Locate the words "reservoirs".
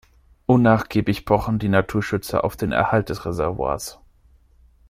3.23-3.99